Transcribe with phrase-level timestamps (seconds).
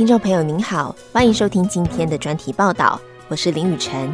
[0.00, 2.98] 听众朋友您好，欢迎收听今天的专题报道，
[3.28, 4.10] 我是林雨晨。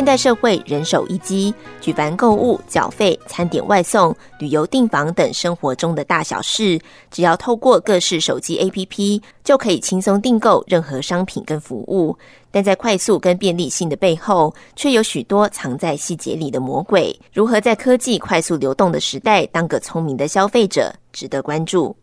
[0.00, 6.80] 现代社会人手一机，举凡购物、缴费、餐点外送、旅游订房等生活中的大小事，
[7.10, 12.16] 只要透过各式手机 APP，就可以轻松订购任何商品跟服务。
[12.50, 17.14] 但在快速跟便利性的背后，却有许多藏在细节里的魔鬼。
[17.30, 21.94] 如何在科技快速流动的时代，当个聪明的消费者，值得关注。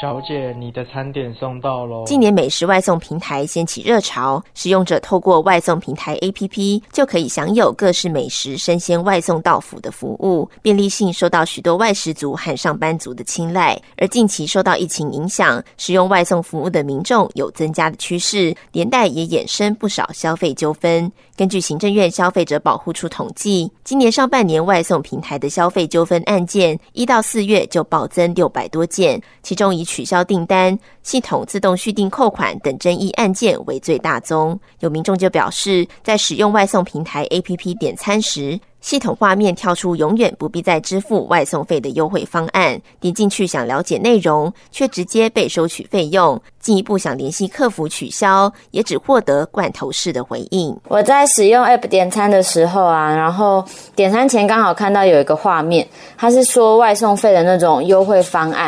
[0.00, 2.04] 小姐，你的餐点送到喽。
[2.06, 13.78] 近年美食外送平台掀起热潮，使用者透过外送平台 APP 就可以享有各式美食生鲜外送到府的服务，便利性受到许多外食族和上班族的青睐。
[13.98, 21.12] 而近期受到疫情影响，使用外送服务的民众有增加的趋势，连带也衍生不少消费纠纷。
[21.36, 34.58] 根据行政院消费者保护处统计，今年上半年外送平台的消费纠纷案件，一到四月就暴增六百多件，其中以取消订单、系统自动续订扣款等争议案件为最大宗。
[34.80, 46.38] 有民众就表示，在使用外送平台 APP 点餐时，系统画面跳出永远不必再支付外送费的优惠方案，点进去想了解内容，却直接被收取费用。
[46.60, 50.76] 进一步想联系客服取消，也只获得罐头式的回应。
[50.88, 53.64] 我在使用 App 点餐的时候啊，然后
[53.96, 58.66] 点餐前刚好看到有一个画面，它是说外送费的那种优惠方案。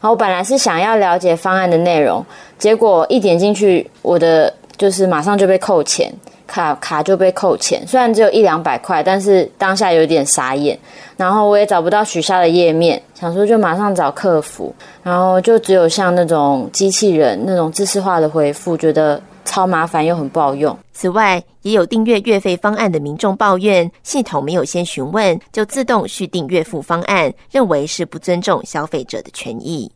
[0.00, 2.24] 然后我本来是想要了解方案的内容，
[2.58, 6.12] 结果一点进去，我的就是马上就被扣钱。
[6.52, 10.78] 卡卡就被扣钱，虽然只有一两百块，但是当下有点傻眼。
[11.16, 20.76] 然后我也找不到取消的页面，想说就马上找客服，然后就只有像那种机器人那种知识化的回复，觉得超麻烦又很不好用。
[20.92, 29.90] 此外，也有订阅月费方案的民众抱怨，系统没有先询问就自动续订月付方案，认为是不尊重消费者的权益。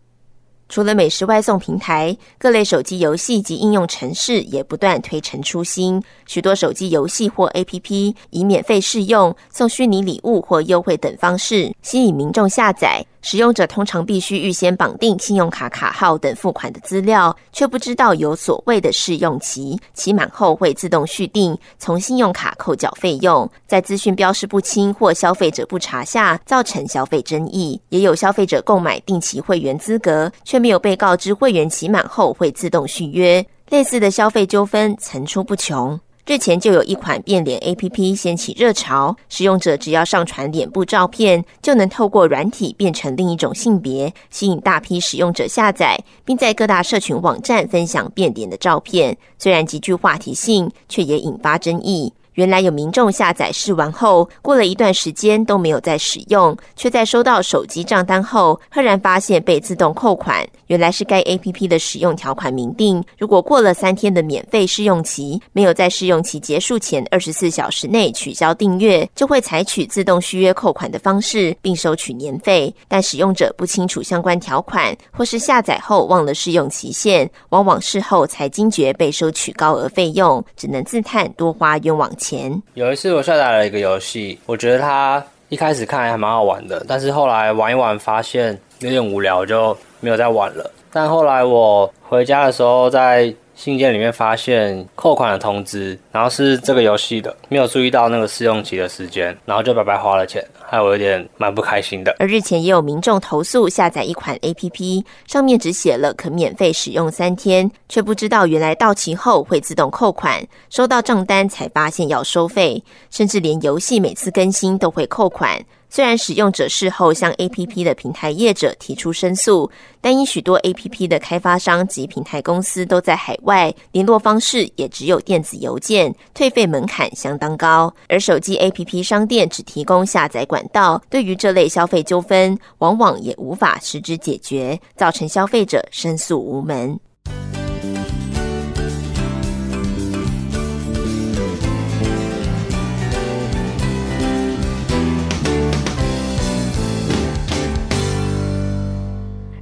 [0.68, 6.02] 除了美食外送平台，各类手机游戏及应用程式也不断推陈出新。
[6.26, 13.04] 许多手机游戏或 APP 以免费试用、送虚拟礼物或优惠等方式吸引民众下载。
[13.28, 23.50] 使用者通常必须预先绑定信用卡卡号等付款的资料，却不知道有所谓的试用期，期满后会自动续订，从信用卡扣缴费用。
[23.66, 27.80] 在资讯标示不清或消费者不查下，造成消费争议。
[27.88, 33.44] 也有消费者购买定期会员资格，却没有被告知会员期满后会自动续约。
[33.70, 35.98] 类似的消费纠纷层出不穷。
[36.26, 49.16] 日前就有一款变脸 A P P 掀起热潮，使用者只要上传脸部照片，就能透过软体变成另一种性别，吸引大批使用者下载，并在各大社群网站分享变脸的照片。
[49.38, 52.12] 虽然极具话题性，却也引发争议。
[52.36, 60.46] 原来有民众下载试完后，过了一段时间都没有再使用，却在收到手机账单后，赫然发现被自动扣款。
[60.66, 72.74] 原来是该 A P P 的使用条款明定，如果过了三天的免费试用期，没有在试用期结束前二十四小时内取消订阅，就会采取自动续约扣款的方式，并收取年费。
[72.86, 82.25] 但使用者不清楚相关条款，或是下载后忘了试用期限，往往事后才惊觉被收取高额费用，只能自叹多花冤枉钱。
[82.26, 90.68] 钱有一次我下载了一个游戏，我觉得它一开始看还蛮好玩的，但是后来玩一玩发现有点无聊，就没有再玩了。
[90.96, 93.34] 但后来我回家的时候在。
[93.54, 102.14] 信件里面发现扣款的通知，然后是这个游戏的，没有注意到那个试用期的时间，然后就白白花了钱，害我有点蛮不开心的。
[102.18, 115.64] 而日前也有民众投诉下载一款 APP，上面只写了可免费使用三天，却不知道原来到期后会自动扣款，收到账单才发现要收费，甚至连游戏每次更新都会扣款。
[115.96, 127.90] 虽然使用者事后向 A P P 的平台业者提出申诉，但因许多 A P P 的开发商及平台公司都在海外，联络方式也只有电子邮件，退费门槛相当高。
[128.10, 137.00] 而手机 A P P 商店只提供下载管道，对于这类消费纠纷，往往也无法实质解决，造成消费者申诉无门。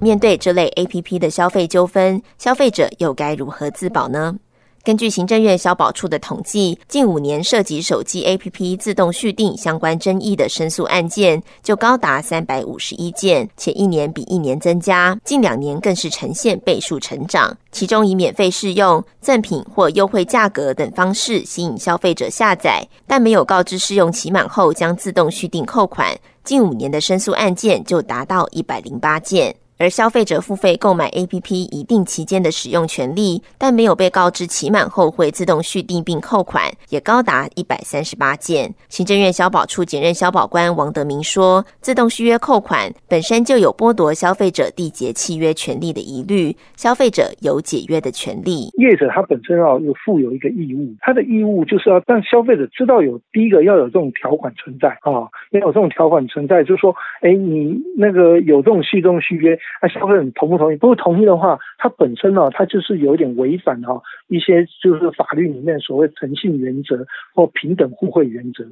[0.04, 4.36] 面对这类 A P P 的消费纠纷，消费者又该如何自保呢？
[4.82, 17.56] 根据行政院消保处的统计，近五年涉及手机 APP 自动续订相关争议的申诉案件就高达三百五十一件，且一年比一年增加，近两年更是呈现倍数成长。
[17.72, 26.14] 其中以免费试用、赠品或优惠价格等方式吸引消费者下载，但没有告知试用期满后将自动续订扣款，
[26.44, 29.56] 近五年的申诉案件就达到一百零八件。
[29.76, 38.72] 而消费者付费购买 APP 一定期间的使用权利，但没有被告知期满后会自动续订并扣款，也高达一百三十八件。
[38.88, 48.68] 行政院消保处检任消保官王德明说：“自动续约扣款本身就有剥夺消费者缔结契约权利的疑虑，消费者有解约的权利。
[48.74, 60.78] 业者他本身要有负有一个义务，他的义务就是要让消费者知道有第一个要有这种条款存在啊，要有这种条款存在，就是说，哎，你那个有这种续动续约。”那消费者同不同意？
[60.80, 68.64] 如果同意的话，它本身呢，它就是有点违反哈一些就是法律里面所谓诚信原则或平等互惠原则。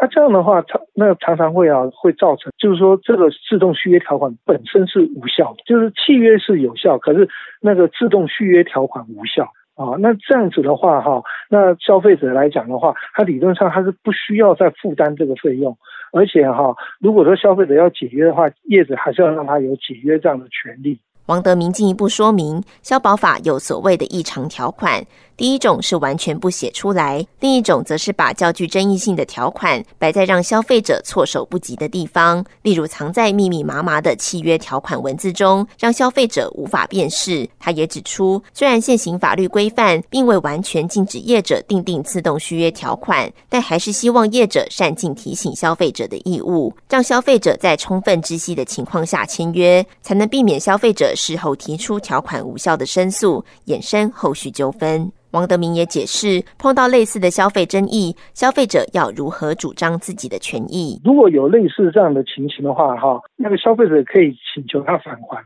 [0.00, 7.28] 那这样的话，常那常常会啊会造成，就是说这个自动续约条款本身是无效的，就是契约是有效，可是
[7.60, 9.44] 那个自动续约条款无效
[9.76, 9.94] 啊。
[10.00, 15.76] 那这样子的话哈，那消费者来讲的话，他理论上他是不需要再负担这个费用。
[16.14, 21.00] 而且哈，如果说消费者要解约的话，业者还是要让他有解约这样的权利。
[21.26, 25.02] 王德明进一步说明，消保法有所谓的异常条款。
[25.36, 37.48] 第一种是完全不写出来，另一种则是把较具争议性的条款摆在让消费者措手不及的地方，例如藏在密密麻麻的契约条款文字中，让消费者无法辨识。
[37.58, 55.10] 他也指出，虽然现行法律规范并未完全禁止业者订定自动续约条款，但还是希望业者善尽提醒消费者的义务，让消费者在充分知悉的情况下签约，才能避免消费者事后提出条款无效的申诉，衍生后续纠纷。
[55.32, 61.00] 王德明也解释，碰到类似的消费争议，消费者要如何主张自己的权益？
[61.04, 65.38] 如果有类似这样的情形的话，哈，那个消费者可以请求他返还。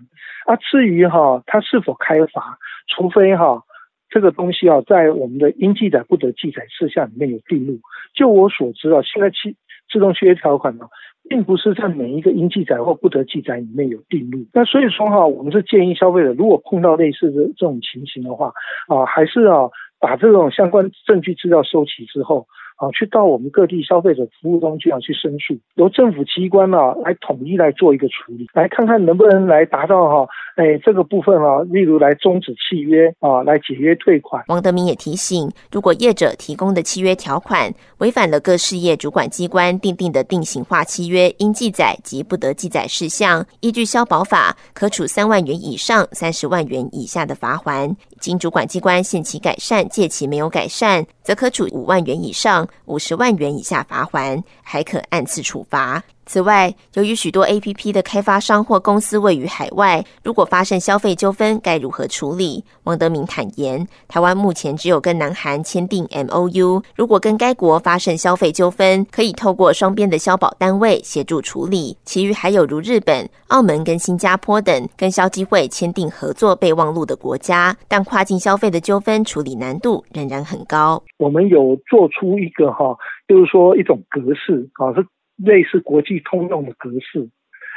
[0.44, 2.58] 啊，至于哈，他是否开罚，
[2.94, 3.62] 除非哈，
[4.10, 7.78] 这个东西啊，在我们的应记载不得记载事项里面有记录。
[8.14, 9.56] 就我所知啊，现在去
[9.90, 10.86] 自动续约条款呢。
[11.28, 18.52] 并不是在每一个应记载或不得记载里面有定论，那所以说哈，我们是建议消费者如果碰到类似的这种情形的话，
[18.88, 19.68] 啊，还是啊
[20.00, 22.46] 把这种相关证据资料收齐之后。
[22.78, 34.44] 啊，去到我们各地消费者服务中去要去申诉，由政府机关呢来统一来做一个处理，来看看能不能来达到哈，哎这个部分啊，例如来终止契约啊，来解约退款。
[34.46, 47.96] 王德明也提醒，如果业者提供的契约条款违反了各事业主管机关订定的定型化契约应记载及不得记载事项，依据消保法，可处三万元以上三十万元以下的罚款。
[48.20, 52.66] 经主管机关限期改善，借期没有改善，则可处五万元以上。
[52.86, 56.02] 五十万元以下罚锾，还可按次处罚。
[56.28, 62.62] 此外，由于许多 A P P 的开发商或公司位于海外，如果发生消费纠纷，该如何处理？
[62.84, 71.96] 王德明坦言，台湾目前只有跟南韩签订 M O U，如果跟该国发生消费纠纷，可以透过双边的消保单位协助处理。
[72.04, 81.02] 其余还有如日本、澳门跟新加坡等跟消基会签订合作备忘录的国家，但跨境消费的纠纷处理难度仍然很高。
[81.16, 82.94] 我们有做出一个哈，
[83.26, 85.06] 就是说一种格式啊，是。
[85.38, 87.28] 类似国际通用的格式，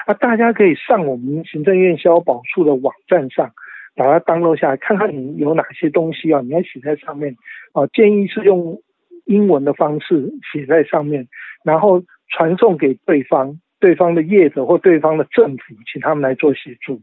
[0.07, 3.51] 啊，大家可以上我们行政院消保处的网站上，
[3.95, 7.35] 把它 download 下来，看看你有哪些东西啊，你要写在上面，
[7.73, 8.81] 啊，建议是用
[9.25, 11.27] 英文的方式写在上面，
[11.63, 16.99] 然后传送给对方，对方的业者或对方的政府，请他们来做协助，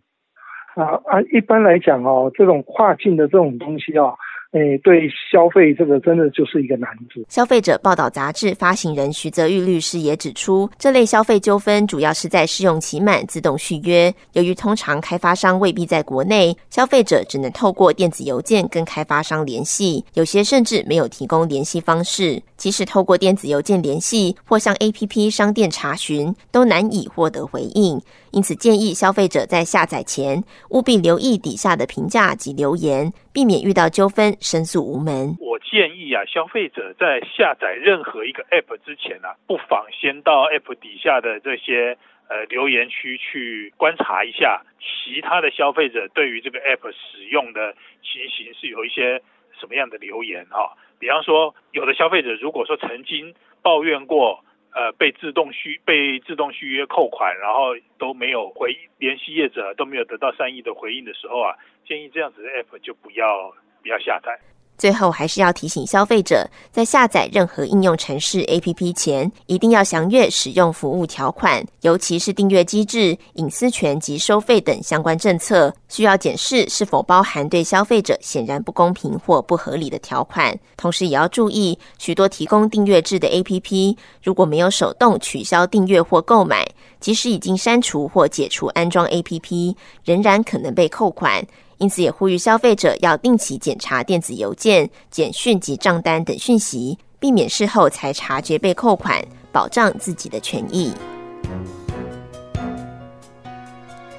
[0.74, 4.14] 啊啊，一般来讲哦，这种跨境的这种东西啊。
[4.52, 7.22] 诶，对消费这个真的就是一个难字。
[7.28, 14.12] 消费者报道杂志发行人徐泽玉律师也指出，这类消费纠纷主要是在试用期满自动续约。
[14.32, 22.42] 由于通常开发商未必在国内，消费者只能透过电子邮件跟开发商联系，有些甚至没有提供联系方式。
[22.56, 28.00] 即使透过电子邮件联系或向 APP 商店查询，都难以获得回应。
[28.32, 35.30] 因此，建议消费者在下载前务必留意底下的评价及留言，避免遇到纠纷申诉无门。
[35.38, 41.96] 我建议啊，消费者在下载任何一个 App 之前呢，不妨先到 App 底下的这些
[42.28, 49.22] 呃留言区去观察一下，其他的消费者对于这个 App 使用的情形是有一些
[49.60, 50.76] 什么样的留言哈。
[50.98, 54.42] 比方说，有的消费者如果说曾经抱怨过。
[54.74, 61.56] 呃，被自动续被自动续约扣款，然后都没有回联系业者，都没有得到善意的回应的时候啊，
[61.86, 64.38] 建议这样子的 app 就不要不要下载。
[64.78, 80.56] 最后还是要提醒消费者，在下载任何应用程式 APP 前，一定要详阅使用服务条款，尤其是订阅机制、隐私权及收费等相关政策，需要检视是否包含对消费者显然不公平或不合理的条款。
[80.76, 86.64] 同时，也要注意，许多提供订阅制的 APP，如果没有手动取消订阅或购买，
[87.00, 89.74] 即使已经删除或解除安装 APP，
[90.04, 91.46] 仍然可能被扣款。
[91.78, 100.92] 因此，也呼吁消费者要定期检查电子邮件、简讯及账单等讯息，避免事后才察觉被扣款，保障自己的权益。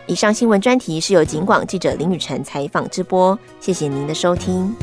[0.07, 4.73] 以上新闻专题是由警广记者林雨晨采访直播，谢谢您的收听。